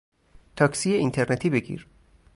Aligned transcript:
تاکسی 0.55 0.93
اینترنتی 0.93 1.49
بگیر 1.49 1.87